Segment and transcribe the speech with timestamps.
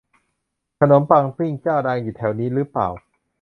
[0.79, 2.87] ขนมปังปิ้งเจ้าดังอยู่แถวนี้รึเปล่า